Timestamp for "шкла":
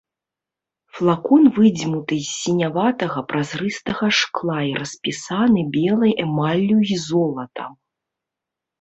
4.23-4.59